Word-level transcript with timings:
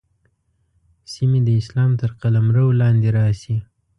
سیمې 1.11 1.39
د 1.47 1.49
اسلام 1.61 1.91
تر 2.01 2.11
قلمرو 2.21 2.67
لاندې 2.81 3.09
راشي. 3.17 3.57